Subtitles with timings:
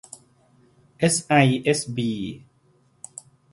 [0.97, 2.11] เอสไอเอสบี